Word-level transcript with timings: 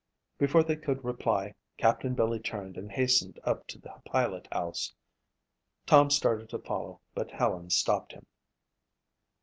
Before 0.39 0.63
they 0.63 0.77
could 0.77 1.03
reply 1.05 1.53
Captain 1.77 2.15
Billy 2.15 2.39
turned 2.39 2.75
and 2.75 2.91
hastened 2.91 3.39
up 3.43 3.67
to 3.67 3.77
the 3.77 3.93
pilot 4.03 4.47
house. 4.51 4.91
Tom 5.85 6.09
started 6.09 6.49
to 6.49 6.57
follow 6.57 7.01
but 7.13 7.29
Helen 7.29 7.69
stopped 7.69 8.13
him. 8.13 8.25